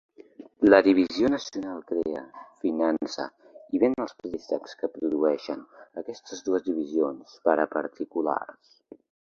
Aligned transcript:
La 0.69 0.77
divisió 0.85 1.29
nacional 1.33 1.83
crea, 1.91 2.23
finança 2.63 3.27
i 3.79 3.83
ven 3.85 3.97
els 4.07 4.17
préstecs 4.25 4.75
que 4.81 4.93
produeixen 4.97 5.63
aquestes 6.05 6.43
dues 6.51 6.69
divisions 6.73 7.39
per 7.49 7.59
a 7.61 7.71
particulars. 7.79 8.77